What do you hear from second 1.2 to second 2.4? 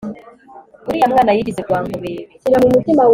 yigize rwankubebe